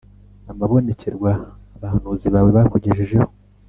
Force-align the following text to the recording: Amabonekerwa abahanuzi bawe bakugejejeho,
Amabonekerwa 0.51 1.31
abahanuzi 1.75 2.27
bawe 2.33 2.49
bakugejejeho, 2.57 3.29